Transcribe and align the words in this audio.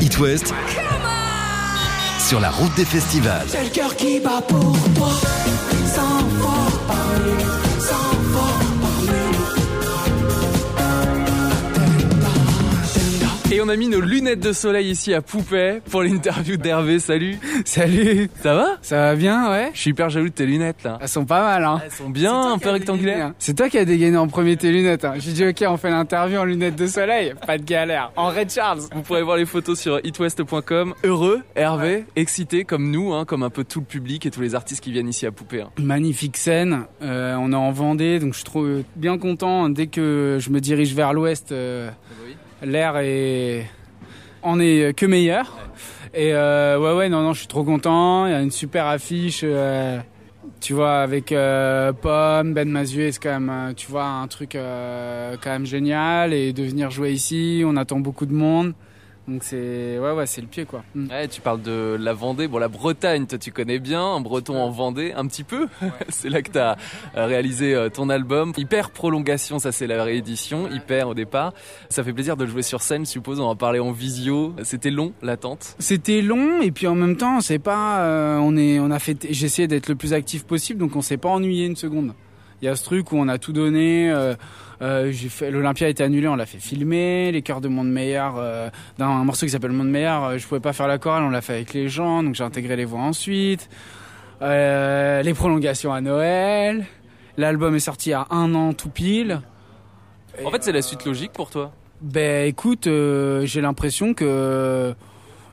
It 0.00 0.18
West 0.18 0.54
sur 2.20 2.40
la 2.40 2.50
route 2.50 2.74
des 2.76 2.84
festivals. 2.84 3.46
C'est 3.48 3.64
le 3.64 3.70
cœur 3.70 3.96
qui 3.96 4.20
bat 4.20 4.42
pour 4.46 4.76
toi, 4.94 5.10
sans 5.86 6.20
fort 6.40 6.80
parler, 6.86 7.44
Et 13.58 13.60
on 13.60 13.68
a 13.68 13.74
mis 13.74 13.88
nos 13.88 14.00
lunettes 14.00 14.38
de 14.38 14.52
soleil 14.52 14.88
ici 14.88 15.12
à 15.12 15.20
Poupée 15.20 15.80
pour 15.90 16.04
l'interview 16.04 16.56
d'Hervé. 16.56 17.00
Salut. 17.00 17.38
Salut. 17.64 18.30
Ça 18.40 18.54
va? 18.54 18.78
Ça 18.82 18.96
va 18.98 19.16
bien, 19.16 19.50
ouais 19.50 19.70
Je 19.74 19.80
suis 19.80 19.90
hyper 19.90 20.10
jaloux 20.10 20.28
de 20.28 20.32
tes 20.32 20.46
lunettes 20.46 20.84
là. 20.84 20.96
Elles 21.02 21.08
sont 21.08 21.24
pas 21.24 21.42
mal, 21.42 21.64
hein 21.64 21.80
Elles 21.84 21.90
sont 21.90 22.08
bien, 22.08 22.52
un 22.52 22.58
peu 22.58 22.70
rectangulaires. 22.70 23.32
C'est 23.40 23.54
toi 23.54 23.68
qui 23.68 23.76
as 23.76 23.84
dégainé 23.84 24.16
en 24.16 24.28
premier 24.28 24.56
tes 24.56 24.70
lunettes. 24.70 25.04
Hein. 25.04 25.14
J'ai 25.18 25.32
dit 25.32 25.44
ok, 25.44 25.64
on 25.68 25.76
fait 25.76 25.90
l'interview 25.90 26.38
en 26.38 26.44
lunettes 26.44 26.76
de 26.76 26.86
soleil, 26.86 27.34
pas 27.48 27.58
de 27.58 27.64
galère. 27.64 28.12
En 28.14 28.28
Red 28.28 28.48
Charles. 28.48 28.82
Vous 28.94 29.02
pourrez 29.02 29.24
voir 29.24 29.36
les 29.36 29.44
photos 29.44 29.76
sur 29.76 29.98
itwest.com. 30.06 30.94
Heureux, 31.02 31.40
Hervé, 31.56 32.04
excité 32.14 32.62
comme 32.62 32.92
nous, 32.92 33.12
hein, 33.12 33.24
comme 33.24 33.42
un 33.42 33.50
peu 33.50 33.64
tout 33.64 33.80
le 33.80 33.86
public 33.86 34.24
et 34.24 34.30
tous 34.30 34.40
les 34.40 34.54
artistes 34.54 34.84
qui 34.84 34.92
viennent 34.92 35.08
ici 35.08 35.26
à 35.26 35.32
Poupée. 35.32 35.62
hein. 35.62 35.70
Magnifique 35.80 36.36
scène. 36.36 36.84
Euh, 37.02 37.34
on 37.40 37.50
est 37.52 37.56
en 37.56 37.72
Vendée, 37.72 38.20
donc 38.20 38.34
je 38.34 38.36
suis 38.36 38.44
trop 38.44 38.64
bien 38.94 39.18
content. 39.18 39.68
Dès 39.68 39.88
que 39.88 40.38
je 40.40 40.50
me 40.50 40.60
dirige 40.60 40.94
vers 40.94 41.12
l'ouest, 41.12 41.50
euh, 41.50 41.90
l'air 42.62 42.96
est 42.98 43.66
en 44.42 44.60
est 44.60 44.96
que 44.96 45.06
meilleur. 45.06 45.56
Et 46.14 46.32
euh, 46.32 46.78
ouais, 46.78 46.96
ouais, 46.96 47.08
non, 47.08 47.22
non, 47.22 47.32
je 47.32 47.40
suis 47.40 47.48
trop 47.48 47.64
content. 47.64 48.26
Il 48.26 48.32
y 48.32 48.34
a 48.34 48.40
une 48.40 48.50
super 48.50 48.86
affiche. 48.86 49.42
euh, 49.44 49.98
tu 50.60 50.72
vois, 50.72 51.00
avec 51.00 51.30
euh, 51.30 51.92
Pomme, 51.92 52.54
Ben 52.54 52.68
Mazuet, 52.68 53.12
c'est 53.12 53.22
quand 53.22 53.38
même, 53.38 53.74
tu 53.76 53.86
vois, 53.90 54.06
un 54.06 54.26
truc 54.26 54.52
quand 54.54 55.50
même 55.50 55.66
génial. 55.66 56.32
Et 56.32 56.52
de 56.52 56.62
venir 56.62 56.90
jouer 56.90 57.12
ici, 57.12 57.62
on 57.64 57.76
attend 57.76 58.00
beaucoup 58.00 58.26
de 58.26 58.32
monde. 58.32 58.72
Donc 59.28 59.44
c'est, 59.44 59.98
ouais, 59.98 60.12
ouais, 60.12 60.26
c'est 60.26 60.40
le 60.40 60.46
pied, 60.46 60.64
quoi. 60.64 60.82
Mm. 60.94 61.10
Ouais, 61.10 61.28
tu 61.28 61.42
parles 61.42 61.60
de 61.60 61.98
la 62.00 62.14
Vendée. 62.14 62.48
Bon, 62.48 62.56
la 62.56 62.68
Bretagne, 62.68 63.26
toi, 63.26 63.38
tu 63.38 63.52
connais 63.52 63.78
bien. 63.78 64.02
Un 64.02 64.20
breton 64.20 64.56
en 64.56 64.70
Vendée, 64.70 65.12
un 65.14 65.26
petit 65.26 65.44
peu. 65.44 65.68
c'est 66.08 66.30
là 66.30 66.40
que 66.40 66.50
tu 66.50 66.58
as 66.58 66.76
réalisé 67.14 67.74
euh, 67.74 67.90
ton 67.90 68.08
album. 68.08 68.52
Hyper 68.56 68.90
Prolongation, 68.90 69.58
ça 69.58 69.70
c'est 69.70 69.86
la 69.86 70.02
réédition. 70.02 70.70
Hyper 70.70 71.08
au 71.08 71.14
départ. 71.14 71.52
Ça 71.90 72.02
fait 72.02 72.14
plaisir 72.14 72.38
de 72.38 72.44
le 72.44 72.50
jouer 72.50 72.62
sur 72.62 72.80
scène, 72.80 73.04
je 73.04 73.10
suppose. 73.10 73.38
On 73.38 73.48
va 73.48 73.54
parler 73.54 73.80
en 73.80 73.92
visio. 73.92 74.54
C'était 74.62 74.90
long, 74.90 75.12
l'attente? 75.20 75.76
C'était 75.78 76.22
long 76.22 76.62
et 76.62 76.70
puis 76.70 76.86
en 76.86 76.94
même 76.94 77.16
temps, 77.16 77.42
c'est 77.42 77.58
pas, 77.58 78.00
euh, 78.00 78.38
on 78.38 78.56
est, 78.56 78.80
on 78.80 78.90
a 78.90 78.98
fait, 78.98 79.26
j'ai 79.28 79.46
essayé 79.46 79.68
d'être 79.68 79.88
le 79.88 79.94
plus 79.94 80.14
actif 80.14 80.44
possible, 80.44 80.80
donc 80.80 80.96
on 80.96 81.02
s'est 81.02 81.18
pas 81.18 81.28
ennuyé 81.28 81.66
une 81.66 81.76
seconde. 81.76 82.14
Il 82.60 82.64
y 82.64 82.68
a 82.68 82.76
ce 82.76 82.84
truc 82.84 83.12
où 83.12 83.16
on 83.16 83.28
a 83.28 83.38
tout 83.38 83.52
donné. 83.52 84.10
euh, 84.10 84.34
euh, 84.80 85.10
j'ai 85.10 85.28
fait 85.28 85.50
l'Olympia 85.50 85.86
a 85.86 85.90
été 85.90 86.02
annulé, 86.04 86.28
on 86.28 86.36
l'a 86.36 86.46
fait 86.46 86.58
filmer. 86.58 87.32
Les 87.32 87.42
chœurs 87.42 87.60
de 87.60 87.68
Monde 87.68 87.90
Meilleur, 87.90 88.36
euh, 88.38 88.70
dans 88.96 89.06
un 89.06 89.24
morceau 89.24 89.46
qui 89.46 89.50
s'appelle 89.50 89.72
Monde 89.72 89.90
Meilleur, 89.90 90.38
je 90.38 90.46
pouvais 90.46 90.60
pas 90.60 90.72
faire 90.72 90.86
la 90.88 90.98
chorale, 90.98 91.24
on 91.24 91.30
l'a 91.30 91.40
fait 91.40 91.54
avec 91.54 91.74
les 91.74 91.88
gens, 91.88 92.22
donc 92.22 92.34
j'ai 92.34 92.44
intégré 92.44 92.76
les 92.76 92.84
voix 92.84 93.00
ensuite. 93.00 93.68
Euh, 94.40 95.22
les 95.22 95.34
prolongations 95.34 95.92
à 95.92 96.00
Noël. 96.00 96.86
L'album 97.36 97.74
est 97.74 97.80
sorti 97.80 98.12
à 98.12 98.26
un 98.30 98.54
an 98.54 98.72
tout 98.72 98.90
pile. 98.90 99.40
En 100.44 100.50
fait, 100.50 100.62
c'est 100.62 100.72
la 100.72 100.82
suite 100.82 101.04
logique 101.04 101.32
pour 101.32 101.50
toi? 101.50 101.72
Ben 102.00 102.46
écoute, 102.46 102.84
j'ai 102.84 103.60
l'impression 103.60 104.14
que, 104.14 104.94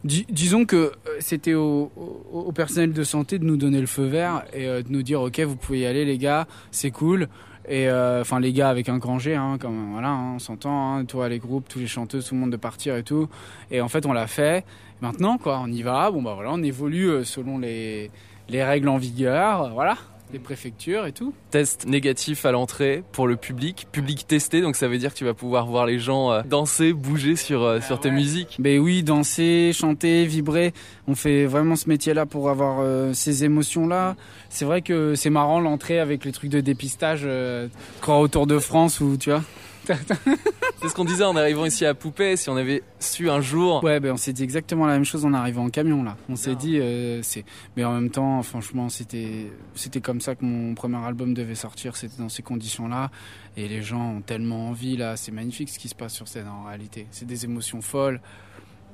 di- 0.05 0.25
disons 0.29 0.63
que 0.65 0.75
euh, 0.75 0.91
c'était 1.19 1.53
au, 1.53 1.91
au- 2.31 2.51
personnel 2.53 2.93
de 2.93 3.03
santé 3.03 3.37
de 3.39 3.43
nous 3.43 3.57
donner 3.57 3.81
le 3.81 3.87
feu 3.87 4.05
vert 4.05 4.43
et 4.53 4.65
euh, 4.67 4.81
de 4.81 4.89
nous 4.89 5.03
dire 5.03 5.21
ok 5.21 5.39
vous 5.41 5.57
pouvez 5.57 5.79
y 5.79 5.85
aller 5.85 6.05
les 6.05 6.17
gars, 6.17 6.47
c'est 6.71 6.91
cool. 6.91 7.27
Et 7.67 7.89
euh, 7.89 8.21
enfin 8.21 8.39
les 8.39 8.53
gars 8.53 8.69
avec 8.69 8.87
un 8.89 8.99
grand 8.99 9.17
G, 9.19 9.33
hein, 9.35 9.57
comme 9.59 9.91
voilà, 9.93 10.09
hein, 10.09 10.33
on 10.35 10.39
s'entend, 10.39 10.95
hein, 10.97 11.05
toi 11.05 11.27
les 11.29 11.39
groupes, 11.39 11.67
tous 11.67 11.79
les 11.79 11.87
chanteuses, 11.87 12.27
tout 12.27 12.35
le 12.35 12.39
monde 12.41 12.51
de 12.51 12.57
partir 12.57 12.95
et 12.95 13.03
tout. 13.03 13.27
Et 13.71 13.81
en 13.81 13.89
fait 13.89 14.05
on 14.05 14.13
l'a 14.13 14.27
fait. 14.27 14.63
Maintenant 15.01 15.37
quoi, 15.37 15.59
on 15.63 15.67
y 15.71 15.81
va. 15.81 16.09
Bon 16.11 16.21
bah 16.21 16.33
voilà, 16.35 16.51
on 16.53 16.61
évolue 16.63 17.25
selon 17.25 17.57
les 17.57 18.11
les 18.47 18.63
règles 18.63 18.87
en 18.89 18.97
vigueur, 18.97 19.73
voilà, 19.73 19.97
les 20.33 20.39
préfectures 20.39 21.05
et 21.05 21.11
tout. 21.11 21.33
Test 21.51 21.85
négatif 21.85 22.45
à 22.45 22.51
l'entrée 22.51 23.03
pour 23.11 23.27
le 23.27 23.35
public. 23.35 23.87
Public 23.91 24.27
testé, 24.27 24.61
donc 24.61 24.75
ça 24.75 24.87
veut 24.87 24.97
dire 24.97 25.13
que 25.13 25.17
tu 25.17 25.25
vas 25.25 25.33
pouvoir 25.33 25.65
voir 25.67 25.85
les 25.85 25.99
gens 25.99 26.31
euh, 26.31 26.41
danser, 26.43 26.93
bouger 26.93 27.35
sur, 27.35 27.63
euh, 27.63 27.79
sur 27.81 27.99
tes 27.99 28.11
musiques. 28.11 28.57
Ben 28.59 28.79
oui, 28.79 29.03
danser, 29.03 29.71
chanter, 29.73 30.25
vibrer. 30.25 30.73
On 31.07 31.15
fait 31.15 31.45
vraiment 31.45 31.75
ce 31.75 31.87
métier-là 31.89 32.25
pour 32.25 32.49
avoir 32.49 32.79
euh, 32.81 33.13
ces 33.13 33.43
émotions-là. 33.43 34.15
C'est 34.49 34.65
vrai 34.65 34.81
que 34.81 35.15
c'est 35.15 35.29
marrant 35.29 35.59
l'entrée 35.59 35.99
avec 35.99 36.25
les 36.25 36.31
trucs 36.31 36.49
de 36.49 36.61
dépistage, 36.61 37.21
euh, 37.25 37.67
croire 38.01 38.19
au 38.19 38.27
Tour 38.27 38.47
de 38.47 38.59
France 38.59 38.99
ou 38.99 39.17
tu 39.17 39.29
vois. 39.29 39.43
C'est 40.81 40.89
ce 40.89 40.93
qu'on 40.93 41.05
disait 41.05 41.23
en 41.23 41.35
arrivant 41.35 41.65
ici 41.65 41.85
à 41.85 41.93
Poupée. 41.93 42.35
Si 42.37 42.49
on 42.49 42.55
avait 42.55 42.83
su 42.99 43.29
un 43.29 43.41
jour. 43.41 43.83
Ouais, 43.83 43.99
ben 43.99 44.13
on 44.13 44.17
s'est 44.17 44.33
dit 44.33 44.43
exactement 44.43 44.85
la 44.85 44.93
même 44.93 45.05
chose 45.05 45.25
en 45.25 45.33
arrivant 45.33 45.65
en 45.65 45.69
camion 45.69 46.03
là. 46.03 46.17
On 46.29 46.35
s'est 46.35 46.55
dit, 46.55 46.79
euh, 46.79 47.21
c'est. 47.21 47.45
Mais 47.77 47.83
en 47.83 47.93
même 47.93 48.09
temps, 48.09 48.41
franchement, 48.43 48.89
c'était 48.89 49.51
c'était 49.75 50.01
comme 50.01 50.14
ça 50.21 50.35
que 50.35 50.45
mon 50.45 50.75
premier 50.75 50.97
album 50.97 51.33
devait 51.33 51.55
sortir. 51.55 51.95
C'était 51.95 52.21
dans 52.21 52.29
ces 52.29 52.43
conditions-là. 52.43 53.11
Et 53.57 53.67
les 53.67 53.81
gens 53.81 54.15
ont 54.15 54.21
tellement 54.21 54.69
envie 54.69 54.97
là. 54.97 55.17
C'est 55.17 55.31
magnifique 55.31 55.69
ce 55.69 55.79
qui 55.79 55.89
se 55.89 55.95
passe 55.95 56.13
sur 56.13 56.27
scène 56.27 56.47
en 56.47 56.63
réalité. 56.63 57.07
C'est 57.11 57.25
des 57.25 57.45
émotions 57.45 57.81
folles. 57.81 58.21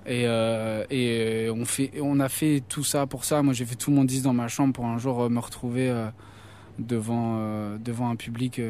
Et, 0.06 0.24
euh, 0.26 0.84
euh, 0.92 1.54
on 1.54 1.66
fait, 1.66 1.92
on 2.02 2.20
a 2.20 2.30
fait 2.30 2.64
tout 2.68 2.84
ça 2.84 3.06
pour 3.06 3.24
ça. 3.24 3.44
Moi, 3.44 3.54
j'ai 3.54 3.66
fait 3.66 3.76
tout 3.76 3.92
mon 3.92 4.04
10 4.04 4.24
dans 4.24 4.34
ma 4.34 4.48
chambre 4.48 4.74
pour 4.74 4.86
un 4.86 4.98
jour 4.98 5.22
euh, 5.22 5.30
me 5.30 5.40
retrouver 5.40 5.94
devant 6.80 7.78
devant 7.78 8.10
un 8.10 8.16
public. 8.16 8.62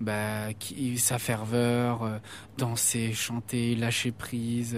bah, 0.00 0.52
qui, 0.58 0.98
sa 0.98 1.18
ferveur, 1.18 2.20
danser, 2.58 3.12
chanter, 3.12 3.74
lâcher 3.74 4.12
prise. 4.12 4.76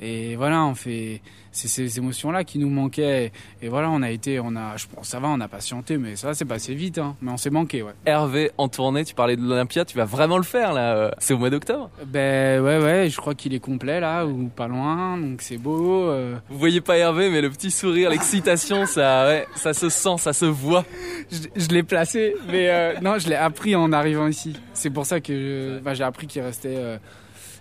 Et 0.00 0.36
voilà, 0.36 0.64
on 0.64 0.74
fait 0.74 1.20
c'est 1.56 1.68
ces 1.68 1.98
émotions-là 1.98 2.42
qui 2.42 2.58
nous 2.58 2.68
manquaient. 2.68 3.30
Et, 3.62 3.68
voilà, 3.68 3.88
on 3.88 4.02
a 4.02 4.10
été, 4.10 4.40
on 4.40 4.56
a, 4.56 4.76
je 4.76 4.86
pense, 4.92 5.06
ça 5.06 5.20
va, 5.20 5.28
on 5.28 5.38
a 5.40 5.46
patienté, 5.46 5.98
mais 5.98 6.16
ça, 6.16 6.34
c'est 6.34 6.44
passé 6.44 6.74
vite, 6.74 6.98
hein. 6.98 7.14
Mais 7.22 7.30
on 7.30 7.36
s'est 7.36 7.50
manqué, 7.50 7.80
ouais. 7.84 7.92
Hervé 8.06 8.50
en 8.58 8.66
tournée, 8.66 9.04
tu 9.04 9.14
parlais 9.14 9.36
de 9.36 9.42
l'Olympia, 9.42 9.84
tu 9.84 9.96
vas 9.96 10.04
vraiment 10.04 10.36
le 10.36 10.42
faire 10.42 10.72
là. 10.72 10.96
euh, 10.96 11.10
C'est 11.18 11.32
au 11.32 11.38
mois 11.38 11.50
d'octobre. 11.50 11.90
Ben 12.08 12.60
ouais, 12.60 12.82
ouais, 12.82 13.08
je 13.08 13.16
crois 13.18 13.36
qu'il 13.36 13.54
est 13.54 13.60
complet 13.60 14.00
là, 14.00 14.26
ou 14.26 14.48
pas 14.48 14.66
loin, 14.66 15.16
donc 15.16 15.42
c'est 15.42 15.58
beau. 15.58 16.08
euh. 16.08 16.34
Vous 16.50 16.58
voyez 16.58 16.80
pas 16.80 16.96
Hervé, 16.96 17.30
mais 17.30 17.40
le 17.40 17.50
petit 17.50 17.70
sourire, 17.70 18.10
l'excitation, 18.10 18.86
ça, 18.86 19.26
ouais, 19.28 19.46
ça 19.54 19.72
se 19.74 19.88
sent, 19.90 20.16
ça 20.18 20.32
se 20.32 20.46
voit. 20.46 20.84
Je, 21.30 21.38
je 21.54 21.68
l'ai 21.68 21.84
placé, 21.84 22.34
mais 22.50 22.68
euh, 22.68 22.94
non, 23.00 23.20
je 23.20 23.28
l'ai 23.28 23.36
appris 23.36 23.76
en 23.76 23.92
arrivant 23.92 24.26
ici. 24.26 24.54
C'est 24.72 24.90
pour 24.90 25.06
ça 25.06 25.20
que 25.20 25.32
je- 25.32 25.78
ben, 25.78 25.94
j'ai 25.94 26.02
appris 26.02 26.26
qu'il 26.26 26.42
restait 26.42 26.74
euh, 26.76 26.98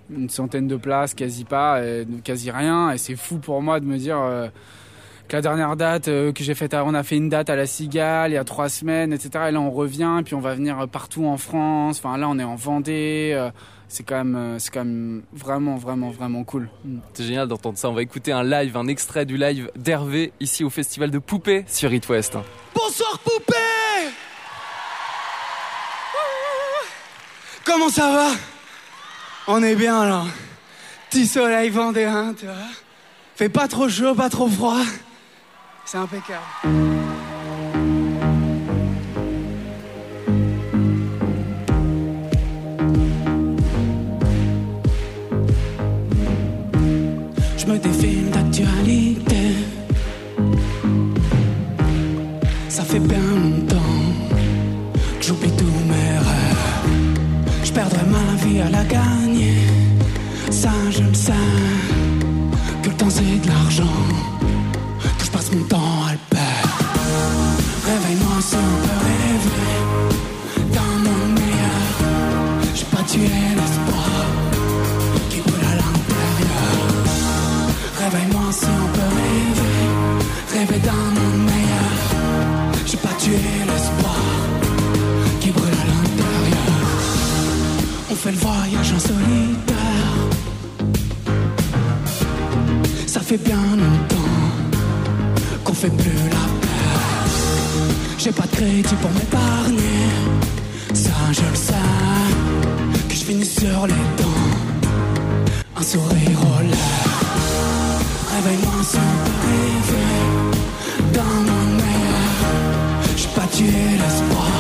une 0.10 0.30
centaine 0.30 0.68
de 0.68 0.76
places, 0.76 1.14
quasi 1.14 1.44
pas, 1.46 1.78
euh, 1.78 2.06
quasi 2.24 2.52
rien. 2.52 2.92
Et 2.92 2.98
c'est 2.98 3.16
fou 3.16 3.38
pour 3.38 3.62
moi 3.62 3.80
de 3.80 3.86
me 3.86 3.98
dire 3.98 4.18
euh, 4.20 4.48
que 5.28 5.36
la 5.36 5.42
dernière 5.42 5.76
date 5.76 6.08
euh, 6.08 6.32
que 6.32 6.44
j'ai 6.44 6.56
faite, 6.56 6.74
on 6.74 6.94
a 6.94 7.04
fait 7.04 7.18
une 7.18 7.30
date 7.30 7.50
à 7.50 7.56
la 7.56 7.66
Cigale 7.66 8.32
il 8.32 8.36
y 8.36 8.38
a 8.38 8.44
trois 8.44 8.70
semaines, 8.70 9.14
etc. 9.14 9.46
Et 9.50 9.52
là 9.52 9.62
on 9.62 9.72
revient, 9.72 10.22
puis 10.26 10.36
on 10.36 10.40
va 10.40 10.56
venir 10.56 10.88
partout 10.90 11.26
en 11.26 11.38
France. 11.38 12.00
Enfin 12.04 12.18
là 12.18 12.28
on 12.30 12.38
est 12.40 12.44
en 12.44 12.56
Vendée. 12.56 13.32
euh, 13.36 13.50
c'est 13.94 14.04
quand 14.04 14.16
même, 14.18 14.36
euh, 14.36 14.60
c'est 14.60 14.74
quand 14.74 14.84
même 14.84 15.22
vraiment, 15.34 15.76
vraiment, 15.76 16.10
vraiment 16.10 16.44
cool. 16.44 16.68
Mm. 16.84 16.98
C'est 17.14 17.26
génial 17.26 17.48
d'entendre 17.48 17.78
ça. 17.78 17.90
On 17.90 17.94
va 17.94 18.02
écouter 18.02 18.32
un 18.32 18.44
live, 18.44 18.76
un 18.76 18.88
extrait 18.88 19.26
du 19.26 19.38
live 19.38 19.70
d'Hervé 19.76 20.34
ici 20.40 20.64
au 20.64 20.72
festival 20.72 21.12
de 21.12 21.20
Poupée 21.20 21.64
sur 21.68 21.94
It 21.94 22.10
West. 22.10 22.36
Bonsoir 22.74 23.20
poupée 23.20 23.54
Comment 27.66 27.90
ça 27.90 28.12
va? 28.12 28.53
On 29.46 29.62
est 29.62 29.76
bien 29.76 30.06
là. 30.06 30.24
Petit 31.10 31.28
soleil 31.28 31.70
vendéen, 31.70 32.34
tu 32.38 32.46
vois. 32.46 32.56
Fait 33.36 33.50
pas 33.50 33.68
trop 33.68 33.90
chaud, 33.90 34.16
pas 34.16 34.30
trop 34.30 34.48
froid. 34.48 34.82
C'est 35.86 35.98
impeccable. 35.98 36.40
Je 47.58 47.66
me 47.66 48.32
d'actualité. 48.32 49.56
Ça 52.70 52.84
fait 52.84 53.00
bien 53.00 53.18
longtemps 53.18 53.76
que 55.20 55.26
j'oublie 55.26 55.52
tous 55.58 55.66
mes 55.66 56.18
rêves. 56.18 56.54
Je 57.64 57.72
perdrai 57.72 58.06
ma 58.06 58.46
vie 58.46 58.62
à 58.62 58.70
la 58.70 58.84
gagner. 58.84 59.33
Je 60.96 61.02
le 61.02 61.14
sais. 61.16 61.34
Que 62.84 62.90
le 62.90 62.96
temps 62.96 63.10
c'est 63.10 63.42
de 63.42 63.48
l'argent. 63.48 63.93
Fait 93.38 93.44
bien 93.50 93.76
longtemps 93.84 94.42
qu'on 95.64 95.74
fait 95.74 95.90
plus 95.90 96.24
la 96.36 96.46
paix. 96.62 96.68
J'ai 98.20 98.32
pas 98.32 98.44
de 98.44 98.56
crédit 98.56 98.96
pour 99.02 99.12
m'épargner, 99.12 100.02
ça 100.94 101.18
je 101.32 101.42
le 101.42 101.56
sais. 101.56 101.90
Que 103.10 103.16
je 103.16 103.24
finis 103.28 103.46
sur 103.46 103.88
les 103.88 104.06
dents, 104.20 104.52
un 105.78 105.84
sourire 105.84 106.40
au 106.52 106.62
lait. 106.62 107.00
Réveille-moi 108.36 108.84
sans 108.94 109.14
rêver 109.46 110.14
dans 111.18 111.38
mon 111.50 111.66
meilleur. 111.82 112.38
J'ai 113.20 113.32
pas 113.38 113.48
tué 113.56 113.84
l'espoir 114.02 114.58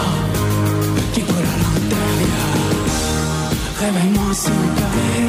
qui 1.14 1.22
brûle 1.22 1.50
à 1.56 1.58
l'intérieur. 1.64 2.56
Réveille-moi 3.82 4.34
si 4.34 4.50
on 4.50 5.23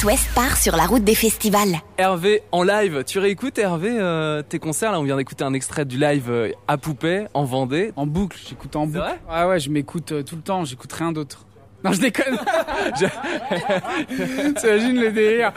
It 0.00 0.04
West 0.06 0.30
part 0.34 0.56
sur 0.56 0.76
la 0.76 0.84
route 0.84 1.04
des 1.04 1.14
festivals. 1.14 1.74
Hervé 1.98 2.42
en 2.52 2.62
live, 2.62 3.04
tu 3.06 3.18
réécoutes 3.18 3.58
Hervé 3.58 3.90
euh, 3.92 4.40
tes 4.40 4.58
concerts 4.58 4.92
là 4.92 4.98
on 5.00 5.02
vient 5.02 5.18
d'écouter 5.18 5.44
un 5.44 5.52
extrait 5.52 5.84
du 5.84 5.98
live 5.98 6.30
euh, 6.30 6.52
à 6.68 6.78
Poupée 6.78 7.26
en 7.34 7.44
Vendée. 7.44 7.92
En 7.96 8.06
boucle, 8.06 8.38
j'écoute 8.48 8.76
en 8.76 8.86
boucle. 8.86 8.98
vrai 9.00 9.18
ouais, 9.30 9.44
ouais, 9.50 9.60
je 9.60 9.68
m'écoute 9.68 10.12
euh, 10.12 10.22
tout 10.22 10.36
le 10.36 10.42
temps, 10.42 10.64
j'écoute 10.64 10.90
rien 10.94 11.12
d'autre. 11.12 11.44
Non, 11.84 11.92
je 11.92 12.00
déconne. 12.00 12.38
Je- 13.00 14.54
T'imagines 14.60 15.00
le 15.00 15.12
délire. 15.12 15.52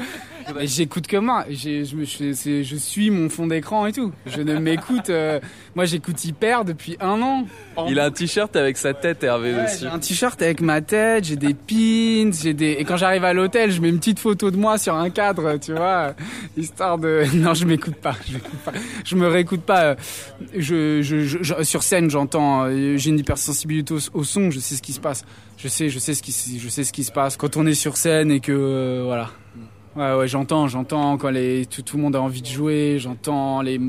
Mais 0.56 0.68
j'écoute 0.68 1.08
que 1.08 1.18
moi. 1.18 1.46
Je, 1.50 2.76
suis 2.78 3.10
mon 3.12 3.30
fond 3.30 3.48
d'écran 3.48 3.86
et 3.86 3.92
tout. 3.94 4.12
Je 4.26 4.42
ne 4.42 4.58
m'écoute. 4.60 5.10
euh, 5.10 5.40
moi, 5.76 5.86
j'écoute 5.86 6.24
hyper 6.26 6.66
depuis 6.66 6.98
un 7.00 7.22
an. 7.22 7.46
Il 7.88 8.00
a 8.00 8.06
un 8.06 8.12
t-shirt 8.12 8.56
avec 8.56 8.78
sa 8.78 8.94
tête 8.94 9.24
Hervé 9.24 9.54
Ouais, 9.54 9.66
j'ai 9.80 9.88
un 9.88 10.00
t-shirt 10.00 10.42
avec 10.42 10.62
ma 10.62 10.82
tête, 10.82 11.26
j'ai 11.26 11.36
des 11.36 11.54
pins, 11.54 12.32
j'ai 12.32 12.54
des 12.54 12.72
et 12.74 12.84
quand 12.84 12.98
j'arrive 12.98 13.24
à 13.24 13.34
l'hôtel, 13.34 13.72
je 13.72 13.82
mets 13.82 13.90
une 13.90 13.98
petite 14.00 14.20
photo 14.20 14.52
de 14.52 14.58
moi 14.58 14.78
sur 14.78 14.96
un 14.96 15.10
cadre, 15.10 15.58
tu 15.58 15.72
vois, 15.74 16.14
histoire 16.56 16.98
de 16.98 17.24
non, 17.36 17.54
je 17.54 17.66
m'écoute 17.66 17.96
pas, 17.96 18.16
je 18.28 18.34
m'écoute 18.34 18.60
pas. 18.64 18.72
Je 19.04 19.16
me 19.16 19.28
réécoute 19.28 19.62
pas. 19.62 19.96
Je, 20.56 21.02
je, 21.02 21.22
je- 21.26 21.64
sur 21.64 21.82
scène, 21.84 22.10
j'entends 22.10 22.66
euh, 22.66 22.98
j'ai 22.98 23.10
une 23.10 23.20
hypersensibilité 23.20 23.94
au, 23.94 24.00
au 24.14 24.24
son, 24.24 24.52
je 24.52 24.60
sais 24.60 24.76
ce 24.76 24.82
qui 24.82 24.94
se 24.94 25.00
passe. 25.00 25.26
Je 25.58 25.68
sais, 25.68 25.90
je 25.90 25.98
sais 26.00 26.14
ce 26.14 26.22
qui 26.22 26.60
je 26.60 26.70
sais 26.70 26.84
ce 26.84 26.94
qui 26.94 27.04
se 27.04 27.12
passe 27.12 27.38
quand 27.38 27.58
on 27.58 27.66
est 27.66 27.74
sur 27.74 27.98
scène 27.98 28.30
et 28.32 28.40
que 28.40 28.52
euh, 28.52 29.02
voilà. 29.06 29.32
Ouais, 29.96 30.16
ouais, 30.16 30.28
j'entends, 30.28 30.68
j'entends 30.68 31.18
quand 31.18 31.30
les, 31.30 31.68
tout, 31.68 31.84
tout 31.84 31.98
le 31.98 32.04
monde 32.04 32.16
a 32.16 32.22
envie 32.22 32.42
de 32.42 32.48
jouer, 32.48 32.98
j'entends 32.98 33.62
les, 33.62 33.80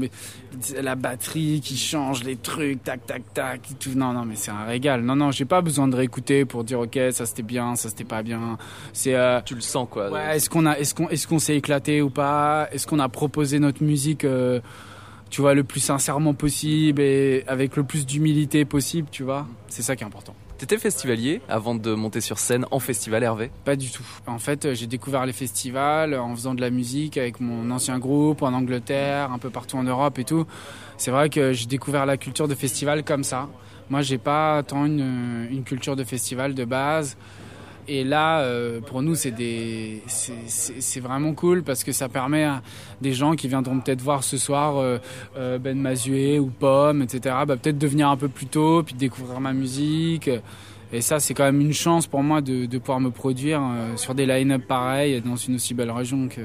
la 0.78 0.96
batterie 0.96 1.62
qui 1.64 1.78
change, 1.78 2.24
les 2.24 2.36
trucs, 2.36 2.84
tac, 2.84 3.06
tac, 3.06 3.22
tac, 3.32 3.60
tout. 3.80 3.90
Non, 3.96 4.12
non, 4.12 4.26
mais 4.26 4.36
c'est 4.36 4.50
un 4.50 4.64
régal. 4.64 5.00
Non, 5.02 5.16
non, 5.16 5.30
j'ai 5.30 5.46
pas 5.46 5.62
besoin 5.62 5.88
de 5.88 5.96
réécouter 5.96 6.44
pour 6.44 6.62
dire, 6.62 6.80
ok, 6.80 6.98
ça 7.10 7.24
c'était 7.24 7.42
bien, 7.42 7.74
ça 7.74 7.88
c'était 7.88 8.04
pas 8.04 8.22
bien. 8.22 8.58
C'est, 8.92 9.14
euh, 9.14 9.40
Tu 9.46 9.54
le 9.54 9.62
sens 9.62 9.88
quoi. 9.90 10.10
ouais, 10.10 10.36
est-ce 10.36 10.50
qu'on 10.50 10.66
a, 10.66 10.78
est-ce 10.78 10.94
qu'on, 10.94 11.08
est-ce 11.08 11.26
qu'on 11.26 11.38
s'est 11.38 11.56
éclaté 11.56 12.02
ou 12.02 12.10
pas? 12.10 12.68
Est-ce 12.70 12.86
qu'on 12.86 12.98
a 12.98 13.08
proposé 13.08 13.58
notre 13.58 13.82
musique, 13.82 14.24
euh, 14.24 14.60
tu 15.30 15.40
vois, 15.40 15.54
le 15.54 15.64
plus 15.64 15.80
sincèrement 15.80 16.34
possible 16.34 17.00
et 17.00 17.44
avec 17.46 17.76
le 17.76 17.82
plus 17.82 18.04
d'humilité 18.04 18.66
possible, 18.66 19.08
tu 19.10 19.22
vois? 19.22 19.46
C'est 19.68 19.82
ça 19.82 19.96
qui 19.96 20.04
est 20.04 20.06
important. 20.06 20.34
T'étais 20.56 20.78
festivalier 20.78 21.40
avant 21.48 21.74
de 21.74 21.94
monter 21.94 22.20
sur 22.20 22.38
scène 22.38 22.64
en 22.70 22.78
festival 22.78 23.24
Hervé? 23.24 23.50
Pas 23.64 23.74
du 23.74 23.90
tout. 23.90 24.06
En 24.26 24.38
fait, 24.38 24.64
euh, 24.64 24.74
j'ai 24.74 24.86
découvert 24.86 25.26
les 25.26 25.32
festivals 25.32 26.14
en 26.14 26.34
faisant 26.36 26.54
de 26.54 26.60
la 26.60 26.70
musique 26.70 27.18
avec 27.18 27.40
mon 27.40 27.70
ancien 27.72 27.98
groupe 27.98 28.40
en 28.42 28.52
Angleterre, 28.52 29.32
un 29.32 29.38
peu 29.38 29.50
partout 29.50 29.76
en 29.76 29.82
Europe 29.82 30.18
et 30.20 30.24
tout. 30.24 30.46
C'est 30.96 31.10
vrai 31.10 31.28
que 31.28 31.52
j'ai 31.52 31.66
découvert 31.66 32.06
la 32.06 32.16
culture 32.16 32.46
de 32.46 32.54
festival 32.54 33.02
comme 33.02 33.24
ça. 33.24 33.48
Moi, 33.90 34.02
j'ai 34.02 34.16
pas 34.16 34.62
tant 34.62 34.86
une, 34.86 35.48
une 35.50 35.64
culture 35.64 35.96
de 35.96 36.04
festival 36.04 36.54
de 36.54 36.64
base. 36.64 37.16
Et 37.86 38.04
là, 38.04 38.40
euh, 38.40 38.81
pour 38.81 39.02
nous, 39.02 39.14
c'est 39.14 39.34
c'est- 40.06 41.00
vraiment 41.00 41.34
cool 41.34 41.62
parce 41.62 41.84
que 41.84 41.92
ça 41.92 42.08
permet 42.08 42.44
à 42.44 42.62
des 43.02 43.12
gens 43.12 43.34
qui 43.34 43.46
viendront 43.48 43.78
peut-être 43.81 44.00
voir 44.00 44.25
ce 44.25 44.38
soir 44.38 44.78
euh, 44.78 44.98
euh, 45.36 45.58
Ben 45.58 45.78
Mazué 45.78 46.38
ou 46.38 46.46
Pomme, 46.46 47.02
etc. 47.02 47.36
Bah, 47.46 47.56
peut-être 47.56 47.78
de 47.78 47.86
venir 47.86 48.08
un 48.08 48.16
peu 48.16 48.28
plus 48.28 48.46
tôt, 48.46 48.82
puis 48.82 48.94
de 48.94 48.98
découvrir 49.00 49.40
ma 49.40 49.52
musique. 49.52 50.31
Et 50.92 51.00
ça, 51.00 51.20
c'est 51.20 51.34
quand 51.34 51.44
même 51.44 51.60
une 51.60 51.72
chance 51.72 52.06
pour 52.06 52.22
moi 52.22 52.40
de, 52.40 52.66
pouvoir 52.78 53.00
me 53.00 53.10
produire 53.10 53.60
sur 53.96 54.14
des 54.14 54.26
line-up 54.26 54.62
pareils 54.66 55.20
dans 55.20 55.36
une 55.36 55.56
aussi 55.56 55.75
belle 55.75 55.90
région 55.90 56.28
que, 56.28 56.42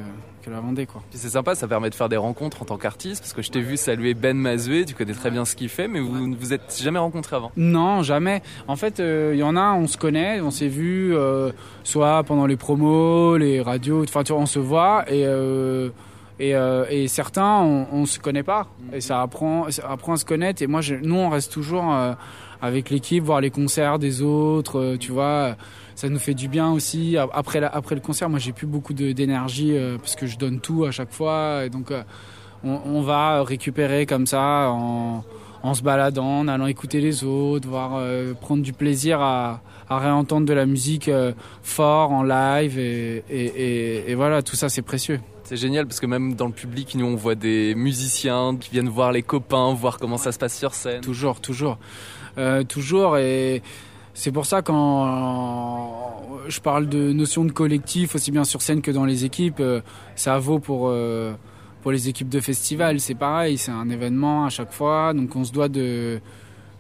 que 0.50 0.54
la 0.54 0.60
Vendée, 0.62 0.86
quoi. 0.86 1.02
Puis 1.10 1.20
c'est 1.20 1.30
sympa, 1.30 1.56
ça 1.56 1.68
permet 1.68 1.90
de 1.90 1.96
faire 1.96 2.10
des 2.10 2.18
rencontres 2.18 2.62
en 2.62 2.66
tant 2.66 2.78
qu'artiste 2.78 3.22
parce 3.22 3.34
que 3.34 3.42
je 3.42 3.50
t'ai 3.52 3.62
vu 3.62 3.78
saluer 3.78 4.14
Ben 4.14 4.38
Mazué, 4.38 4.86
tu 4.86 4.96
connais 4.96 5.14
très 5.14 5.32
bien 5.32 5.46
ce 5.46 5.56
qu'il 5.56 5.70
fait, 5.70 5.88
mais 5.88 6.00
vous 6.00 6.28
ne 6.28 6.36
vous 6.36 6.54
êtes 6.54 6.78
jamais 6.82 7.00
rencontrés 7.00 7.36
avant. 7.36 7.52
Non, 7.58 8.02
jamais. 8.04 8.42
En 8.68 8.76
fait, 8.76 9.00
il 9.00 9.38
y 9.38 9.44
en 9.44 9.56
a, 9.56 9.74
on 9.74 9.88
se 9.88 9.98
connaît, 9.98 10.42
on 10.42 10.52
s'est 10.52 10.68
vu, 10.68 11.16
euh, 11.16 11.52
soit 11.84 12.24
pendant 12.24 12.46
les 12.46 12.58
promos, 12.58 13.38
les 13.38 13.62
radios, 13.62 14.04
enfin, 14.04 14.24
tu 14.24 14.34
vois, 14.34 14.42
on 14.42 14.46
se 14.46 14.60
voit 14.60 15.06
et. 15.08 15.24
euh, 15.26 15.90
et, 16.40 16.56
euh, 16.56 16.86
et 16.90 17.08
certains, 17.08 17.60
on, 17.60 17.88
on 17.92 18.06
se 18.06 18.18
connaît 18.18 18.44
pas. 18.44 18.68
Et 18.94 19.02
ça 19.02 19.22
apprend, 19.22 19.66
à 19.66 20.18
se 20.18 20.26
connaître. 20.26 20.62
Et 20.62 20.68
moi, 20.68 20.82
nous, 21.02 21.16
on 21.16 21.30
reste 21.30 21.52
toujours 21.52 21.94
euh, 21.94 22.14
avec 22.62 22.90
l'équipe, 22.90 23.24
voir 23.24 23.42
les 23.42 23.50
concerts 23.50 24.00
des 24.00 24.22
autres. 24.22 24.80
euh, 24.80 24.98
tu 24.98 25.12
vois, 25.12 25.56
ça 25.96 26.08
nous 26.08 26.20
fait 26.20 26.34
du 26.34 26.48
bien 26.48 26.72
aussi. 26.72 27.18
Après, 27.18 27.60
le 27.60 28.00
concert, 28.00 28.30
moi, 28.30 28.40
j'ai 28.40 28.54
plus 28.54 28.68
beaucoup 28.68 28.94
d'énergie 28.94 29.76
parce 29.98 30.16
que 30.16 30.28
je 30.28 30.38
donne 30.38 30.62
tout 30.62 30.86
à 30.86 30.92
chaque 30.92 31.12
fois. 31.12 31.66
Et 31.66 31.70
donc, 31.70 31.92
on, 32.64 33.02
va 33.02 33.44
récupérer 33.44 34.06
comme 34.06 34.26
ça 34.26 34.74
en 35.64 35.74
se 35.74 35.82
baladant, 35.84 36.40
en 36.40 36.48
allant 36.48 36.68
écouter 36.68 37.02
les 37.02 37.24
autres, 37.24 37.68
voir 37.68 37.96
euh, 37.96 38.34
prendre 38.34 38.64
du 38.64 38.74
plaisir 38.74 39.20
à, 39.22 39.62
à 39.90 40.00
réentendre 40.00 40.46
de 40.46 40.54
la 40.54 40.66
musique 40.66 41.10
euh, 41.10 41.34
fort 41.64 42.12
en 42.12 42.24
live 42.24 42.80
et, 42.80 43.24
et, 43.30 43.46
et, 43.46 44.12
et 44.12 44.16
voilà, 44.16 44.42
tout 44.42 44.56
ça 44.56 44.70
c'est 44.70 44.82
précieux. 44.82 45.20
C'est 45.44 45.58
génial 45.58 45.86
parce 45.88 46.00
que 46.00 46.06
même 46.06 46.36
dans 46.36 46.46
le 46.48 46.54
public, 46.54 46.96
nous 46.96 47.06
on 47.06 47.16
voit 47.16 47.36
des 47.36 47.74
musiciens 47.76 48.56
qui 48.60 48.70
viennent 48.72 48.88
voir 48.90 49.12
les 49.12 49.24
copains, 49.24 49.74
voir 49.74 49.98
comment 49.98 50.18
ça 50.18 50.32
se 50.32 50.38
passe 50.38 50.58
sur 50.58 50.74
scène. 50.74 51.02
Toujours, 51.02 51.42
toujours, 51.42 51.78
Euh, 52.38 52.64
toujours 52.64 53.18
et 53.18 53.62
c'est 54.14 54.32
pour 54.32 54.46
ça 54.46 54.62
quand 54.62 56.24
je 56.48 56.60
parle 56.62 56.88
de 56.88 57.12
notion 57.12 57.44
de 57.46 57.52
collectif 57.52 58.16
aussi 58.16 58.32
bien 58.32 58.44
sur 58.44 58.62
scène 58.62 58.82
que 58.82 58.92
dans 58.92 59.06
les 59.06 59.26
équipes, 59.26 59.62
ça 60.16 60.38
vaut 60.40 60.60
pour 60.60 60.92
pour 61.82 61.92
les 61.92 62.10
équipes 62.10 62.30
de 62.30 62.40
festival. 62.40 63.00
C'est 63.00 63.16
pareil, 63.16 63.58
c'est 63.58 63.72
un 63.72 63.90
événement 63.90 64.46
à 64.46 64.50
chaque 64.50 64.72
fois, 64.72 65.14
donc 65.14 65.36
on 65.36 65.44
se 65.44 65.52
doit 65.52 65.70
de 65.70 66.20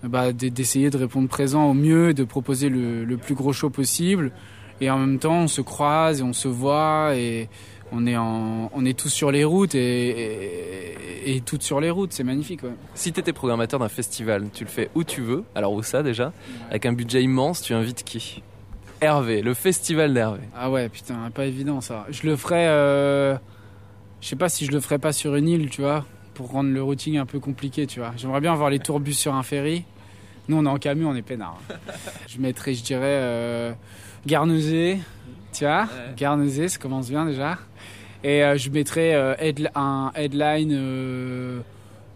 bah, 0.03 0.31
d'essayer 0.31 0.89
de 0.89 0.97
répondre 0.97 1.27
présent 1.27 1.69
au 1.69 1.73
mieux, 1.73 2.13
de 2.13 2.23
proposer 2.23 2.69
le, 2.69 3.03
le 3.05 3.17
plus 3.17 3.35
gros 3.35 3.53
show 3.53 3.69
possible. 3.69 4.31
Et 4.81 4.89
en 4.89 4.97
même 4.97 5.19
temps, 5.19 5.41
on 5.41 5.47
se 5.47 5.61
croise 5.61 6.21
et 6.21 6.23
on 6.23 6.31
se 6.31 6.47
voit 6.47 7.15
et 7.15 7.49
on 7.91 8.07
est 8.07 8.15
en, 8.15 8.71
on 8.73 8.85
est 8.85 8.97
tous 8.97 9.09
sur 9.09 9.29
les 9.29 9.43
routes 9.43 9.75
et, 9.75 10.09
et, 10.09 11.35
et 11.35 11.41
toutes 11.41 11.63
sur 11.63 11.81
les 11.81 11.89
routes. 11.89 12.13
C'est 12.13 12.23
magnifique. 12.23 12.63
Ouais. 12.63 12.69
Si 12.93 13.11
t'étais 13.11 13.33
programmateur 13.33 13.79
d'un 13.79 13.89
festival, 13.89 14.45
tu 14.53 14.63
le 14.63 14.69
fais 14.69 14.89
où 14.95 15.03
tu 15.03 15.19
veux, 15.21 15.43
alors 15.53 15.73
où 15.73 15.83
ça 15.83 16.01
déjà? 16.01 16.31
Avec 16.69 16.85
un 16.85 16.93
budget 16.93 17.21
immense, 17.23 17.61
tu 17.61 17.73
invites 17.73 18.03
qui? 18.03 18.41
Hervé, 19.01 19.41
le 19.41 19.53
festival 19.53 20.13
d'Hervé. 20.13 20.41
Ah 20.55 20.69
ouais, 20.71 20.87
putain, 20.87 21.29
pas 21.33 21.45
évident 21.45 21.81
ça. 21.81 22.05
Je 22.09 22.25
le 22.25 22.37
ferais. 22.37 22.67
Euh... 22.69 23.37
Je 24.21 24.27
sais 24.27 24.35
pas 24.35 24.49
si 24.49 24.65
je 24.65 24.71
le 24.71 24.79
ferais 24.79 24.99
pas 24.99 25.13
sur 25.13 25.35
une 25.35 25.47
île, 25.47 25.69
tu 25.69 25.81
vois, 25.81 26.05
pour 26.33 26.51
rendre 26.51 26.71
le 26.71 26.83
routing 26.83 27.17
un 27.17 27.25
peu 27.25 27.39
compliqué, 27.39 27.87
tu 27.87 27.99
vois. 27.99 28.13
J'aimerais 28.17 28.41
bien 28.41 28.53
avoir 28.53 28.69
les 28.69 28.79
tourbus 28.79 29.13
sur 29.13 29.33
un 29.33 29.43
ferry. 29.43 29.85
Nous, 30.47 30.57
on 30.57 30.65
est 30.65 30.69
en 30.69 30.77
camion, 30.77 31.09
on 31.09 31.15
est 31.15 31.21
peinard. 31.21 31.59
je 32.27 32.39
mettrais, 32.39 32.73
je 32.73 32.83
dirais, 32.83 33.01
euh, 33.03 33.73
tu 34.25 35.65
vois. 35.65 35.87
Guernesey, 36.17 36.67
ça 36.67 36.77
commence 36.79 37.09
bien 37.09 37.25
déjà. 37.25 37.57
Et 38.23 38.43
euh, 38.43 38.57
je 38.57 38.69
mettrais 38.69 39.13
euh, 39.13 39.33
un 39.75 40.11
headline, 40.15 40.73
euh, 40.73 41.59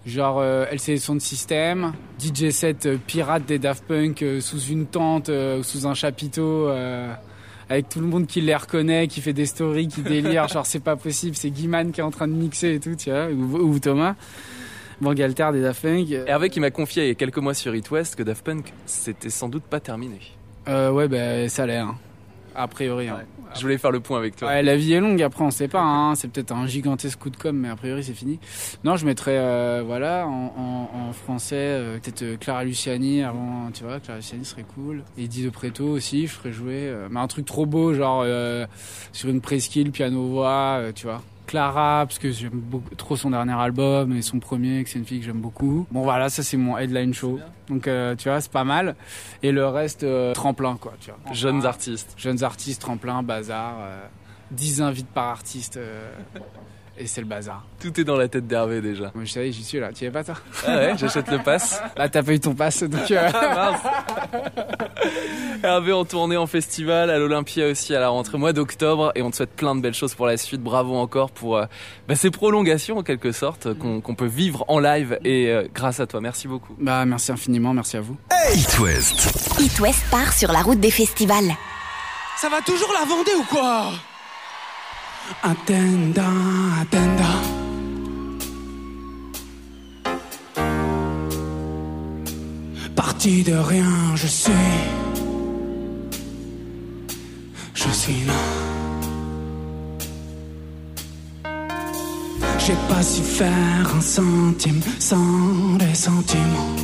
genre 0.05 0.43
LCD 0.43 0.97
Sound 0.97 1.21
System, 1.21 1.93
DJ 2.19 2.49
set 2.49 2.89
pirate 3.07 3.45
des 3.45 3.57
Daft 3.57 3.85
Punk 3.85 4.23
sous 4.41 4.59
une 4.59 4.85
tente, 4.85 5.29
ou 5.29 5.63
sous 5.63 5.87
un 5.87 5.93
chapiteau. 5.93 6.69
Avec 7.69 7.89
tout 7.89 7.99
le 7.99 8.07
monde 8.07 8.27
qui 8.27 8.41
les 8.41 8.55
reconnaît, 8.55 9.07
qui 9.07 9.21
fait 9.21 9.33
des 9.33 9.45
stories, 9.45 9.87
qui 9.87 10.01
délire, 10.01 10.47
genre 10.47 10.65
c'est 10.65 10.79
pas 10.79 10.95
possible, 10.95 11.35
c'est 11.35 11.49
Guiman 11.49 11.91
qui 11.91 12.01
est 12.01 12.03
en 12.03 12.11
train 12.11 12.27
de 12.27 12.33
mixer 12.33 12.75
et 12.75 12.79
tout, 12.79 12.95
tu 12.95 13.09
vois, 13.09 13.27
ou, 13.27 13.57
ou 13.57 13.79
Thomas. 13.79 14.15
Bangalter 15.01 15.49
des 15.53 15.61
Daft 15.61 15.81
Punk. 15.81 16.11
Hervé 16.27 16.49
qui 16.49 16.59
m'a 16.59 16.71
confié 16.71 17.03
il 17.03 17.07
y 17.07 17.11
a 17.11 17.15
quelques 17.15 17.37
mois 17.37 17.53
sur 17.53 17.75
It 17.75 17.89
West 17.91 18.15
que 18.15 18.23
Daft 18.23 18.45
Punk 18.45 18.73
c'était 18.85 19.29
sans 19.29 19.49
doute 19.49 19.63
pas 19.63 19.79
terminé. 19.79 20.19
Euh, 20.67 20.91
ouais, 20.91 21.07
bah 21.07 21.49
ça 21.49 21.65
l'est, 21.65 21.77
hein. 21.77 21.95
A 22.55 22.67
priori. 22.67 23.07
hein. 23.09 23.21
Je 23.55 23.61
voulais 23.61 23.77
faire 23.77 23.91
le 23.91 23.99
point 23.99 24.17
avec 24.17 24.35
toi. 24.35 24.47
Ouais, 24.47 24.63
la 24.63 24.75
vie 24.75 24.93
est 24.93 24.99
longue, 24.99 25.21
après 25.21 25.43
on 25.43 25.51
sait 25.51 25.67
pas, 25.67 25.81
hein. 25.81 26.15
c'est 26.15 26.27
peut-être 26.27 26.51
un 26.53 26.65
gigantesque 26.65 27.19
coup 27.19 27.29
de 27.29 27.37
com', 27.37 27.55
mais 27.55 27.69
a 27.69 27.75
priori 27.75 28.03
c'est 28.03 28.13
fini. 28.15 28.39
Non, 28.83 28.95
je 28.97 29.05
mettrais, 29.05 29.37
euh, 29.37 29.83
voilà, 29.85 30.25
en, 30.25 30.53
en- 30.57 31.09
en 31.09 31.13
français, 31.13 31.55
euh, 31.57 31.99
peut-être 31.99 32.23
euh, 32.23 32.35
Clara 32.37 32.63
Luciani 32.63 33.21
avant, 33.23 33.69
tu 33.71 33.83
vois, 33.83 33.99
Clara 33.99 34.17
Luciani 34.19 34.43
serait 34.43 34.65
cool. 34.73 35.03
Eddie 35.19 35.43
de 35.43 35.49
Preto 35.51 35.85
aussi, 35.85 36.25
je 36.25 36.31
ferais 36.33 36.51
jouer, 36.51 36.87
euh, 36.87 37.07
mais 37.11 37.19
un 37.19 37.27
truc 37.27 37.45
trop 37.45 37.67
beau, 37.67 37.93
genre 37.93 38.25
sur 39.11 39.29
une 39.29 39.39
presqu'île, 39.41 39.91
piano-voix, 39.91 40.81
tu 40.95 41.05
vois. 41.05 41.21
Clara, 41.45 42.05
parce 42.07 42.19
que 42.19 42.31
j'aime 42.31 42.51
beaucoup, 42.53 42.93
trop 42.95 43.15
son 43.15 43.29
dernier 43.31 43.53
album 43.53 44.15
et 44.15 44.21
son 44.21 44.39
premier, 44.39 44.83
que 44.83 44.89
c'est 44.89 44.99
une 44.99 45.05
fille 45.05 45.19
que 45.19 45.25
j'aime 45.25 45.41
beaucoup. 45.41 45.85
Bon 45.91 46.01
voilà, 46.03 46.29
ça 46.29 46.43
c'est 46.43 46.57
mon 46.57 46.77
headline 46.77 47.13
show. 47.13 47.39
Donc 47.69 47.87
euh, 47.87 48.15
tu 48.15 48.29
vois, 48.29 48.41
c'est 48.41 48.51
pas 48.51 48.63
mal. 48.63 48.95
Et 49.41 49.51
le 49.51 49.67
reste, 49.67 50.03
euh, 50.03 50.33
tremplin 50.33 50.77
quoi, 50.79 50.93
tu 50.99 51.11
vois. 51.11 51.33
Jeunes 51.33 51.65
artistes. 51.65 52.13
Jeunes 52.17 52.43
artistes, 52.43 52.81
tremplin, 52.81 53.23
bazar. 53.23 53.75
euh, 53.81 54.05
10 54.51 54.81
invites 54.81 55.07
par 55.07 55.29
artiste. 55.29 55.79
euh, 56.97 57.01
et 57.03 57.07
c'est 57.07 57.21
le 57.21 57.27
bazar. 57.27 57.63
Tout 57.81 57.99
est 57.99 58.03
dans 58.03 58.15
la 58.17 58.27
tête 58.27 58.47
d'Hervé 58.47 58.81
déjà. 58.81 59.11
Moi, 59.15 59.23
je 59.25 59.31
savais, 59.31 59.51
j'y 59.51 59.63
suis 59.63 59.79
là. 59.79 59.91
Tu 59.93 60.03
y 60.03 60.07
es 60.07 60.11
pas, 60.11 60.23
toi 60.23 60.35
Ah 60.67 60.75
ouais, 60.77 60.93
j'achète 60.97 61.29
le 61.31 61.39
pass. 61.39 61.81
Là, 61.97 62.07
t'as 62.09 62.23
pas 62.23 62.33
eu 62.33 62.39
ton 62.39 62.53
pass, 62.55 62.83
donc. 62.83 63.09
euh, 63.11 63.29
Ah, 65.63 65.67
Hervé 65.67 65.93
en 65.93 66.05
tournée 66.05 66.37
en 66.37 66.47
festival, 66.47 67.09
à 67.09 67.17
l'Olympia 67.17 67.67
aussi 67.69 67.95
à 67.95 67.99
la 67.99 68.09
rentrée 68.09 68.37
mois 68.37 68.53
d'octobre 68.53 69.11
et 69.15 69.21
on 69.21 69.31
te 69.31 69.37
souhaite 69.37 69.51
plein 69.55 69.75
de 69.75 69.81
belles 69.81 69.93
choses 69.93 70.13
pour 70.13 70.25
la 70.27 70.37
suite. 70.37 70.61
Bravo 70.61 70.95
encore 70.95 71.31
pour 71.31 71.57
euh, 71.57 71.65
bah, 72.07 72.15
ces 72.15 72.31
prolongations 72.31 72.97
en 72.97 73.03
quelque 73.03 73.31
sorte 73.31 73.73
qu'on 73.77 74.01
qu'on 74.01 74.15
peut 74.15 74.25
vivre 74.27 74.65
en 74.67 74.79
live 74.79 75.17
et 75.23 75.49
euh, 75.49 75.67
grâce 75.73 75.99
à 75.99 76.07
toi. 76.07 76.19
Merci 76.21 76.47
beaucoup. 76.47 76.75
Bah, 76.79 77.05
merci 77.05 77.31
infiniment, 77.31 77.73
merci 77.73 77.97
à 77.97 78.01
vous. 78.01 78.17
It 78.53 78.79
West. 78.79 79.59
It 79.59 79.79
West 79.79 80.03
part 80.11 80.33
sur 80.33 80.51
la 80.51 80.61
route 80.61 80.79
des 80.79 80.91
festivals. 80.91 81.51
Ça 82.37 82.49
va 82.49 82.61
toujours 82.61 82.91
la 82.99 83.05
Vendée 83.05 83.31
ou 83.39 83.43
quoi? 83.43 83.91
Attenda, 85.41 86.27
attenda. 86.81 87.31
Parti 92.95 93.43
de 93.43 93.53
rien, 93.53 94.15
je 94.15 94.27
suis. 94.27 94.51
Je 97.73 97.89
suis 97.89 98.25
là. 98.25 98.33
J'ai 102.59 102.75
pas 102.87 103.03
su 103.03 103.21
faire 103.21 103.95
un 103.95 104.01
centime 104.01 104.81
sans 104.99 105.77
les 105.79 105.95
sentiments. 105.95 106.75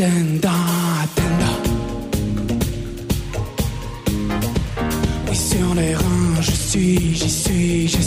Attenda, 0.00 0.50
attenda. 1.02 1.50
Oui, 5.28 5.36
sur 5.36 5.74
les 5.74 5.94
reins, 5.94 6.40
je 6.40 6.50
suis, 6.52 7.14
j'y 7.16 7.28
suis, 7.28 7.88
je. 7.88 7.98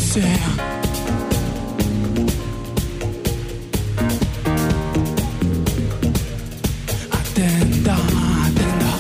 Attenda, 7.12 7.96
attenda. 8.48 8.94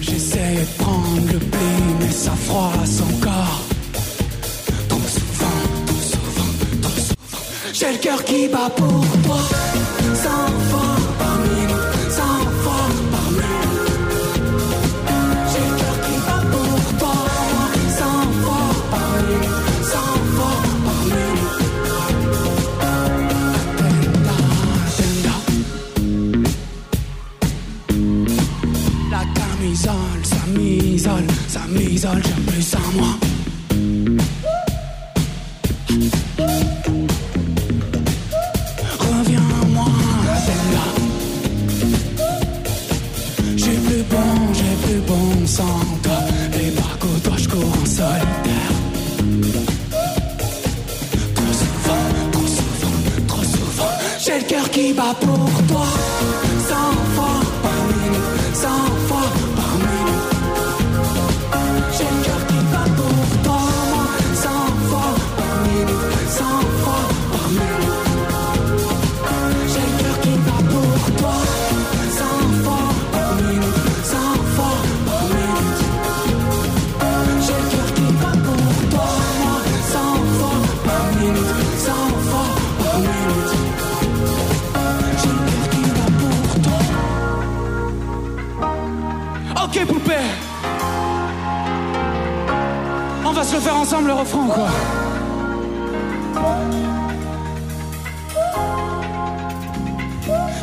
J'essaie 0.00 0.56
de 0.56 0.82
prendre 0.82 1.32
le 1.32 1.38
pli, 1.38 1.58
mais 2.00 2.10
ça 2.10 2.32
froisse 2.32 3.00
J'ai 7.88 7.94
le 7.94 8.00
cœur 8.00 8.22
qui 8.22 8.48
bat 8.48 8.68
pour 8.76 9.06
toi. 9.24 9.38
Cent 10.14 10.52
fois 10.68 10.96
par 11.18 11.38
minute, 11.38 12.10
cent 12.10 12.40
fois 12.62 12.86
par 13.10 13.28
minute. 13.30 13.96
J'ai 15.50 15.64
le 15.64 15.74
cœur 15.78 15.96
qui 16.04 16.14
bat 16.26 16.42
pour 16.52 16.80
toi. 16.98 17.16
Cent 17.98 18.22
fois 18.42 18.68
par 18.90 19.10
minute, 19.26 19.84
cent 19.84 20.16
fois 20.34 20.58
par 20.84 21.00
minute. 21.14 21.58
Attenda, 23.72 24.36
attenda. 24.84 25.36
La 29.10 29.22
camisole, 29.38 30.22
ça 30.24 30.42
m'isole, 30.54 31.28
ça 31.48 31.62
m'isole, 31.70 32.22
j'aime 32.22 32.44
plus 32.52 32.68
à 32.74 32.76
moi. 32.98 33.12
Cœur 54.48 54.70
qui 54.70 54.94
bat 54.94 55.14
pour 55.20 55.67
ou 94.34 94.46
quoi. 94.46 94.68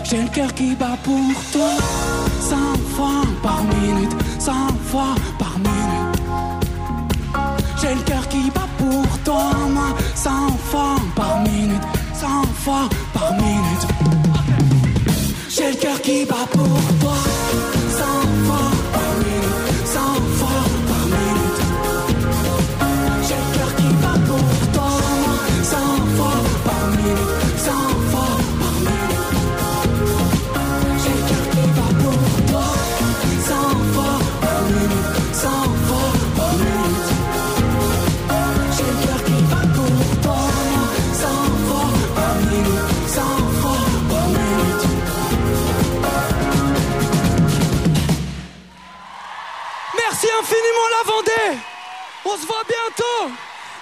J'ai 0.04 0.22
le 0.22 0.30
cœur 0.30 0.54
qui 0.54 0.76
bat 0.76 0.98
pour 1.04 1.34
toi. 1.52 1.72
Cent 2.40 2.78
fois 2.96 3.24
par 3.42 3.64
minute 3.64 4.16
Cent 4.40 4.68
fois 4.86 5.16
par 5.40 5.58
minute. 5.58 6.22
J'ai 7.82 7.96
le 7.96 8.02
cœur 8.02 8.28
qui 8.30 8.52
bat 8.52 8.68
pour 8.78 9.20
toi 9.24 9.52
moi. 9.70 9.96
Cent 10.14 10.50
fois 10.70 10.96
par 11.16 11.42
minute 11.42 11.82
Cent 12.14 12.44
fois 12.64 12.88
par 13.14 13.34
minute. 13.34 13.88
J'ai 15.50 15.72
le 15.72 15.78
cœur 15.78 16.02
qui 16.02 16.26
bat 16.26 16.46
pour 16.52 16.68
toi 16.68 16.95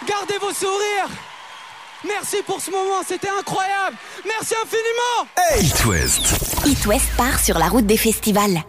Gardez 0.07 0.37
vos 0.39 0.53
sourires. 0.53 1.09
Merci 2.05 2.37
pour 2.45 2.59
ce 2.59 2.69
moment, 2.71 3.01
c'était 3.07 3.29
incroyable. 3.29 3.95
Merci 4.25 4.53
infiniment. 4.61 5.27
It 5.61 5.85
West. 5.85 6.65
It 6.65 6.85
West 6.85 7.09
part 7.15 7.39
sur 7.39 7.57
la 7.57 7.67
route 7.67 7.85
des 7.85 7.97
festivals. 7.97 8.63